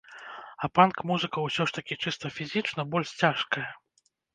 [0.63, 3.67] А панк-музыка ўсё ж такі чыста фізічна больш цяжкая.